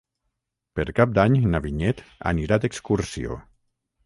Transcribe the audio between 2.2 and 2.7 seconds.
anirà